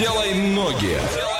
Делай 0.00 0.32
ноги. 0.32 0.98
Сделаем 1.12 1.39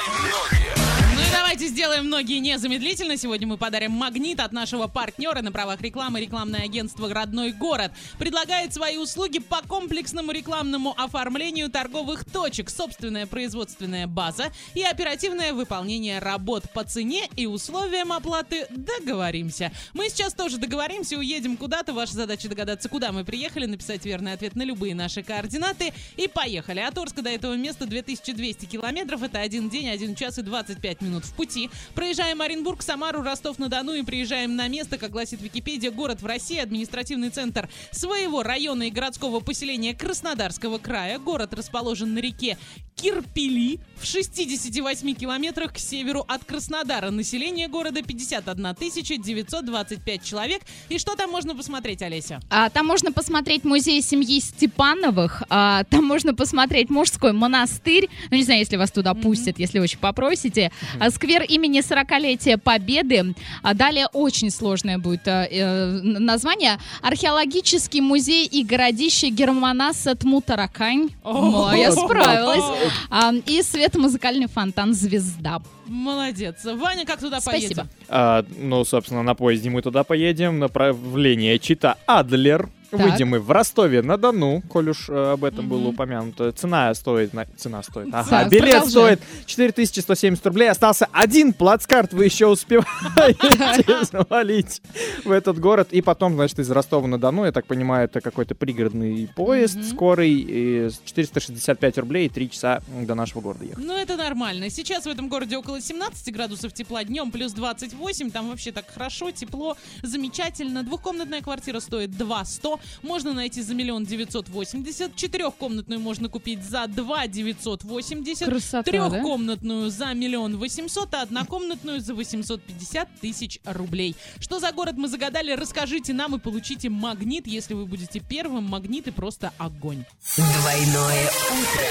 многие 2.11 2.41
незамедлительно. 2.41 3.17
Сегодня 3.17 3.47
мы 3.47 3.57
подарим 3.57 3.93
магнит 3.93 4.41
от 4.41 4.51
нашего 4.51 4.89
партнера 4.89 5.43
на 5.43 5.53
правах 5.53 5.81
рекламы. 5.81 6.21
Рекламное 6.21 6.63
агентство 6.63 7.09
«Родной 7.09 7.53
город» 7.53 7.93
предлагает 8.19 8.75
свои 8.75 8.97
услуги 8.97 9.39
по 9.39 9.63
комплексному 9.63 10.33
рекламному 10.33 10.93
оформлению 11.01 11.71
торговых 11.71 12.25
точек, 12.25 12.69
собственная 12.69 13.27
производственная 13.27 14.09
база 14.09 14.53
и 14.75 14.83
оперативное 14.83 15.53
выполнение 15.53 16.19
работ 16.19 16.65
по 16.75 16.83
цене 16.83 17.29
и 17.37 17.47
условиям 17.47 18.13
оплаты. 18.13 18.67
Договоримся. 18.71 19.71
Мы 19.95 20.09
сейчас 20.09 20.35
тоже 20.35 20.59
договоримся, 20.59 21.17
уедем 21.17 21.57
куда-то. 21.57 21.93
Ваша 21.93 22.15
задача 22.15 22.49
догадаться, 22.49 22.89
куда 22.89 23.13
мы 23.13 23.25
приехали, 23.25 23.67
написать 23.67 24.05
верный 24.05 24.33
ответ 24.33 24.57
на 24.57 24.63
любые 24.63 24.97
наши 24.97 25.23
координаты 25.23 25.93
и 26.17 26.27
поехали. 26.27 26.81
От 26.81 26.99
Орска 26.99 27.23
до 27.23 27.31
этого 27.31 27.55
места 27.55 27.87
2200 27.87 28.67
километров. 28.67 29.23
Это 29.23 29.39
один 29.39 29.71
день, 29.71 29.89
один 29.89 30.17
час 30.17 30.39
и 30.39 30.43
25 30.43 31.03
минут 31.03 31.25
в 31.25 31.33
пути. 31.37 31.71
Проезжаем 32.01 32.41
Оренбург, 32.41 32.81
Самару, 32.81 33.21
Ростов-на-Дону 33.23 33.93
и 33.93 34.03
приезжаем 34.03 34.57
на 34.57 34.69
место, 34.69 34.97
как 34.97 35.11
гласит 35.11 35.43
Википедия, 35.43 35.91
город 35.91 36.23
в 36.23 36.27
России, 36.27 36.57
административный 36.57 37.29
центр 37.29 37.69
своего 37.91 38.43
района 38.43 38.85
и 38.85 38.91
городского 38.91 39.41
поселения 39.41 39.95
Краснодарского 39.95 40.79
края. 40.79 41.19
Город 41.19 41.53
расположен 41.53 42.15
на 42.15 42.21
реке 42.21 42.57
Кирпили 43.01 43.81
в 43.97 44.05
68 44.05 45.15
километрах 45.15 45.75
к 45.75 45.79
северу 45.79 46.25
от 46.29 46.45
Краснодара. 46.45 47.11
Население 47.11 47.69
города 47.69 48.03
51 48.03 48.75
925 49.23 50.25
человек. 50.25 50.63
И 50.89 50.99
что 50.99 51.17
там 51.17 51.31
можно 51.31 51.55
посмотреть, 51.55 52.03
Олеся? 52.03 52.41
А, 52.51 52.69
там 52.69 52.87
можно 52.87 53.13
посмотреть 53.13 53.65
музей 53.65 54.03
семьи 54.03 54.41
Степановых, 54.41 55.43
а, 55.49 55.85
там 55.85 56.05
можно 56.05 56.35
посмотреть 56.35 56.91
мужской 56.91 57.33
монастырь, 57.33 58.09
ну 58.31 58.37
не 58.37 58.43
знаю, 58.43 58.61
если 58.61 58.77
вас 58.77 58.91
туда 58.91 59.15
пустят, 59.15 59.59
если 59.59 59.79
очень 59.79 59.99
попросите, 59.99 60.71
а, 60.99 61.11
сквер 61.11 61.43
имени 61.43 61.81
40-летия 61.91 62.57
Победы, 62.59 63.35
а, 63.63 63.75
далее 63.75 64.07
очень 64.13 64.51
сложное 64.51 64.99
будет 64.99 65.27
э, 65.27 65.49
н- 65.51 66.25
название, 66.25 66.79
археологический 67.03 68.01
музей 68.01 68.47
и 68.47 68.65
городище 68.65 69.29
Германаса 69.31 70.15
Тмутаракань, 70.15 71.11
О, 71.25 71.73
я 71.75 71.93
справилась, 71.93 72.65
А, 73.11 73.33
и 73.47 73.63
светомузыкальный 73.63 74.47
фонтан 74.47 74.95
«Звезда». 74.95 75.61
Молодец. 75.87 76.65
Ваня, 76.65 77.05
как 77.05 77.19
туда 77.19 77.41
Спасибо. 77.41 77.75
поедем? 77.83 77.89
А, 78.09 78.45
ну, 78.59 78.85
собственно, 78.85 79.23
на 79.25 79.35
поезде 79.35 79.71
мы 79.71 79.83
туда 79.83 80.05
поедем. 80.05 80.61
Направление 80.61 81.57
Чита-Адлер. 81.59 82.69
Так. 82.91 83.01
Выйдем 83.01 83.29
мы 83.29 83.39
в 83.39 83.51
Ростове-на-Дону, 83.51 84.63
коль 84.69 84.91
уж 84.91 85.09
э, 85.09 85.33
об 85.33 85.45
этом 85.45 85.69
было 85.69 85.79
Мгм. 85.79 85.89
упомянуто. 85.91 86.51
Цена 86.53 86.93
стоит... 86.95 87.33
на- 87.33 87.47
Цена 87.57 87.83
стоит. 87.85 88.09
Ага, 88.13 88.29
Так, 88.29 88.51
билет 88.51 88.83
продолжаем. 88.83 89.19
стоит 89.19 89.47
4170 89.47 90.45
рублей. 90.47 90.71
Остался 90.71 91.07
один 91.13 91.53
плацкарт. 91.53 92.13
Вы 92.13 92.25
еще 92.25 92.47
успеваете 92.47 94.05
завалить 94.11 94.83
в 95.25 95.31
этот 95.31 95.59
город. 95.61 95.89
И 95.93 96.01
потом, 96.03 96.35
значит, 96.35 96.59
из 96.59 96.71
Ростова-на-Дону, 96.71 97.45
я 97.45 97.53
так 97.53 97.67
понимаю, 97.67 98.07
это 98.07 98.21
какой-то 98.21 98.55
пригородный 98.55 99.29
поезд 99.37 99.77
Мгм. 99.77 99.85
скорый. 99.85 100.31
И 100.33 100.91
465 101.05 101.99
рублей 101.99 102.27
и 102.27 102.29
3 102.29 102.51
часа 102.51 102.83
до 102.89 103.15
нашего 103.15 103.41
города 103.41 103.65
ехать. 103.65 103.85
Ну, 103.85 103.97
это 103.97 104.17
нормально. 104.17 104.69
Сейчас 104.71 105.05
в 105.05 105.09
этом 105.09 105.29
городе 105.29 105.57
около 105.57 105.81
17 105.81 106.33
градусов 106.33 106.73
тепла, 106.73 107.05
днем 107.05 107.31
плюс 107.31 107.53
28. 107.53 108.31
Там 108.31 108.49
вообще 108.51 108.73
так 108.73 108.87
хорошо, 108.93 109.31
тепло, 109.31 109.77
замечательно. 110.03 110.83
Двухкомнатная 110.83 111.41
квартира 111.43 111.81
стоит 111.81 112.11
2 112.11 112.45
100. 112.45 112.80
Можно 113.03 113.33
найти 113.33 113.63
за 113.63 113.75
миллион 113.75 114.05
девятьсот 114.05 114.49
восемьдесят. 114.49 115.17
Четырехкомнатную 115.17 116.01
можно 116.01 116.29
купить 116.29 116.63
за 116.63 116.87
2 116.87 117.27
980. 117.27 118.49
Красота, 118.49 118.83
да? 118.83 118.91
Трехкомнатную 118.91 119.91
за 119.91 120.13
миллион 120.15 120.57
восемьсот, 120.57 121.15
а 121.15 121.23
однокомнатную 121.23 122.01
за 122.01 122.15
850 122.15 123.09
тысяч 123.21 123.61
рублей. 123.65 124.17
Что 124.39 124.59
за 124.59 124.73
город 124.73 124.95
мы 124.97 125.09
загадали, 125.09 125.53
расскажите 125.53 126.13
нам 126.13 126.35
и 126.35 126.39
получите 126.39 126.89
магнит. 126.89 127.47
Если 127.47 127.75
вы 127.75 127.87
будете 127.87 128.21
первым, 128.21 128.65
магниты 128.65 129.13
просто 129.13 129.53
огонь. 129.59 130.05
Двойное 130.37 131.31
утро. 131.51 131.87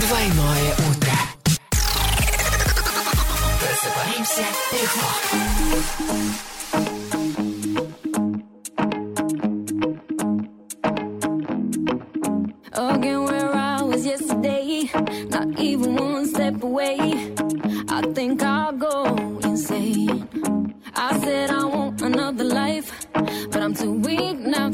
Двойное 0.00 0.72
утро. 0.72 1.12
Просыпаемся 3.60 4.46
легко. 4.72 6.51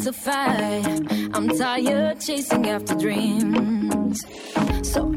To 0.09 0.15
fight. 0.15 1.03
I'm 1.35 1.49
tired 1.51 2.21
chasing 2.21 2.67
after 2.67 2.95
dreams. 2.95 4.25
So, 4.83 5.15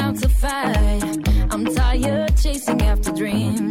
now 0.00 0.12
to 0.12 0.28
fight. 0.28 1.28
I'm 1.50 1.64
tired 1.74 2.36
chasing 2.36 2.80
after 2.82 3.12
dreams. 3.12 3.69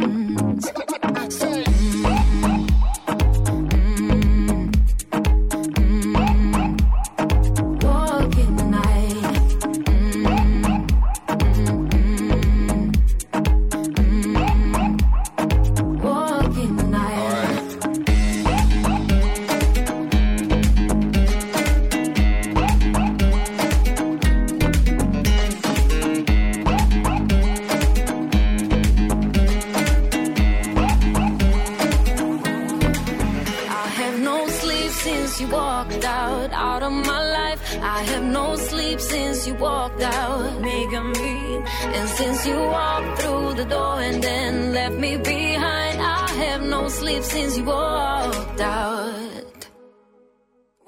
You 35.40 35.48
walked 35.48 36.04
out, 36.04 36.52
out 36.52 36.82
of 36.82 36.92
my 36.92 37.20
life. 37.38 37.60
I 37.80 38.02
have 38.02 38.24
no 38.24 38.56
sleep 38.56 39.00
since 39.00 39.46
you 39.46 39.54
walked 39.54 40.02
out, 40.02 40.60
making 40.60 41.12
me. 41.12 41.62
And 41.96 42.08
since 42.10 42.46
you 42.46 42.56
walked 42.56 43.22
through 43.22 43.54
the 43.54 43.64
door 43.64 44.00
and 44.00 44.22
then 44.22 44.72
left 44.72 44.96
me 44.96 45.16
behind, 45.16 46.00
I 46.00 46.28
have 46.44 46.62
no 46.62 46.88
sleep 46.88 47.22
since 47.22 47.56
you 47.56 47.64
walked 47.64 48.60
out. 48.60 49.68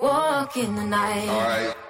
Walk 0.01 0.57
in 0.57 0.75
the 0.75 0.85
night. 0.85 1.82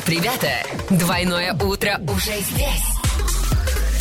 Вперед, 0.00 0.08
ребята! 0.08 0.66
Двойное 0.90 1.52
утро 1.54 2.00
уже 2.08 2.40
здесь. 2.40 2.84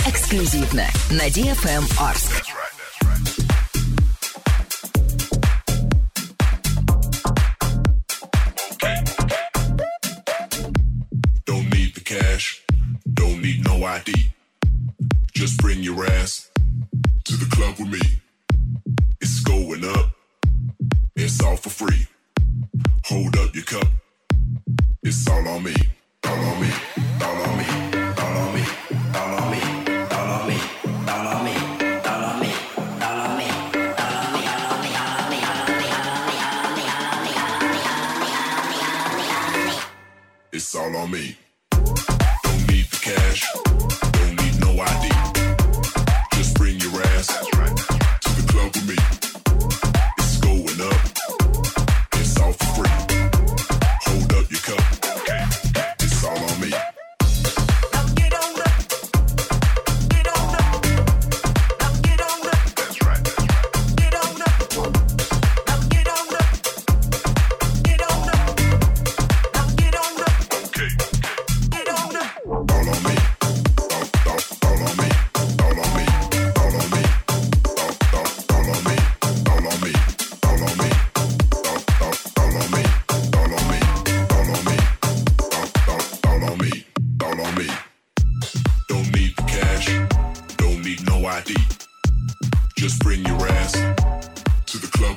Эксклюзивно 0.08 0.86
на 1.12 1.28
DFM 1.28 1.84
Орск. 2.00 2.60
Up, 23.12 23.36
up 23.36 23.66
cup, 23.66 24.09
it's 25.02 25.28
all 25.30 25.48
on 25.48 25.64
me, 25.64 25.74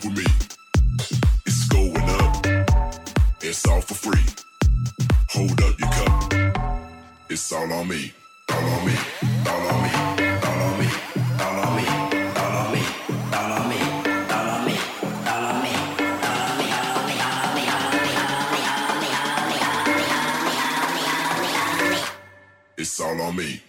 It's 0.05 1.69
going 1.69 1.97
up, 1.97 2.45
it's 3.41 3.65
all 3.69 3.81
for 3.81 3.95
free. 3.95 4.25
Hold 5.31 5.63
up 5.63 5.79
your 5.79 5.91
cup. 5.91 6.35
It's 7.31 7.53
all 7.53 7.73
on 7.73 7.87
me, 7.87 8.13
all 8.51 8.59
on 8.59 8.85
me, 8.85 8.95
all 9.47 9.69
on 9.69 9.83
me, 9.83 9.91
all 10.43 10.59
on 10.59 10.79
me, 10.81 10.89
all 11.39 11.61
on 11.61 11.77
me, 11.77 11.87
all 12.35 12.57
on 12.59 12.73
me, 12.73 12.83
all 13.39 13.53
on 13.53 13.63
me, 13.63 13.79
all 14.19 14.51
on 14.51 14.65
me, 14.67 14.67
all 14.67 14.67
on 14.67 14.67
me, 14.67 14.79
all 23.01 23.21
on 23.21 23.37
me, 23.37 23.63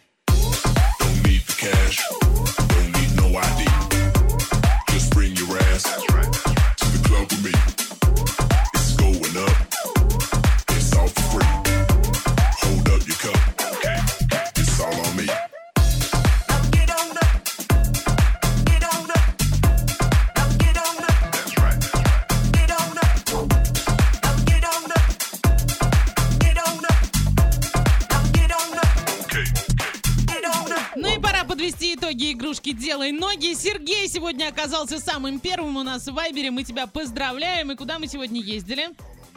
игрушки 32.53 32.71
«Делай 32.71 33.11
ноги». 33.11 33.53
Сергей 33.55 34.07
сегодня 34.07 34.47
оказался 34.47 35.00
самым 35.00 35.39
первым 35.39 35.77
у 35.77 35.83
нас 35.83 36.05
в 36.05 36.13
Вайбере. 36.13 36.51
Мы 36.51 36.63
тебя 36.63 36.85
поздравляем. 36.85 37.71
И 37.71 37.75
куда 37.75 37.97
мы 37.97 38.05
сегодня 38.07 38.39
ездили? 38.41 38.89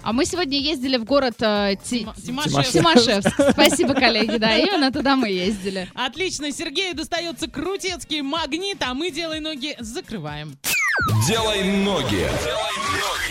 А 0.03 0.13
мы 0.13 0.27
сегодня 0.27 0.59
ездили 0.59 0.99
в 0.99 1.05
город 1.05 1.37
э, 1.41 1.77
Ти- 1.83 2.05
Тима- 2.05 2.15
Тимашевск. 2.21 2.73
Тимашевск. 2.73 3.31
Спасибо, 3.53 3.95
коллеги, 3.95 4.37
да, 4.37 4.57
именно 4.59 4.93
туда 4.93 5.17
мы 5.17 5.31
ездили. 5.31 5.89
Отлично, 5.95 6.53
Сергею 6.53 6.95
достается 6.95 7.49
крутецкий 7.49 8.21
магнит, 8.21 8.77
а 8.81 8.93
мы 8.93 9.11
«Делай 9.11 9.41
ноги» 9.41 9.75
закрываем. 9.79 10.59
Делай 11.27 11.63
ноги. 11.65 12.11
Делай 12.11 12.77
ноги. 12.93 13.26